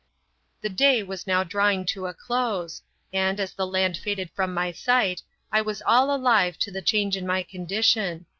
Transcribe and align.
The 0.61 0.69
day 0.69 1.03
was 1.03 1.27
now 1.27 1.43
drawing 1.43 1.85
to 1.93 2.07
a 2.07 2.13
close, 2.15 2.81
and, 3.13 3.39
as 3.39 3.53
the 3.53 3.67
land 3.67 3.95
faded 3.97 4.31
from 4.31 4.51
my 4.51 4.71
sight, 4.71 5.21
I 5.51 5.61
was 5.61 5.83
all 5.85 6.11
alive 6.11 6.57
to 6.61 6.71
the 6.71 6.81
change 6.81 7.15
in 7.15 7.27
my 7.27 7.43
condition. 7.43 8.25